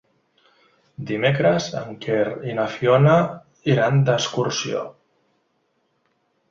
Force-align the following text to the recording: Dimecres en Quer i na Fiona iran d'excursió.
Dimecres 1.11 1.67
en 1.81 1.99
Quer 2.07 2.25
i 2.53 2.57
na 2.61 2.65
Fiona 2.77 3.15
iran 3.75 4.03
d'excursió. 4.09 4.85